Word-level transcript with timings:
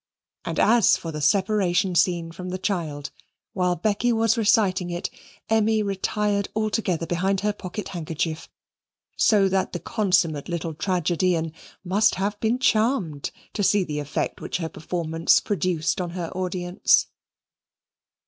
And 0.45 0.59
as 0.59 0.97
for 0.97 1.11
the 1.11 1.21
separation 1.21 1.93
scene 1.93 2.31
from 2.31 2.49
the 2.49 2.57
child, 2.57 3.11
while 3.53 3.75
Becky 3.75 4.11
was 4.11 4.35
reciting 4.35 4.89
it, 4.89 5.11
Emmy 5.47 5.83
retired 5.83 6.49
altogether 6.55 7.05
behind 7.05 7.41
her 7.41 7.53
pocket 7.53 7.89
handkerchief, 7.89 8.49
so 9.15 9.47
that 9.49 9.73
the 9.73 9.79
consummate 9.79 10.49
little 10.49 10.73
tragedian 10.73 11.53
must 11.83 12.15
have 12.15 12.39
been 12.39 12.57
charmed 12.57 13.29
to 13.53 13.61
see 13.61 13.83
the 13.83 13.99
effect 13.99 14.41
which 14.41 14.57
her 14.57 14.69
performance 14.69 15.39
produced 15.39 16.01
on 16.01 16.09
her 16.17 16.31
audience. 16.35 17.05